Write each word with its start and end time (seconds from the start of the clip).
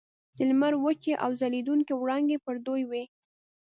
د 0.37 0.37
لمر 0.49 0.73
وچې 0.85 1.13
او 1.23 1.29
ځلیدونکي 1.39 1.93
وړانګې 1.97 2.37
پر 2.45 2.55
دوی 2.65 2.83
وې. 2.89 3.03